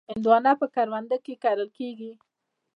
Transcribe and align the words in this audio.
هندوانه 0.09 0.51
په 0.61 0.67
کرونده 0.75 1.17
کې 1.25 1.33
کرل 1.43 1.69
کېږي. 1.77 2.11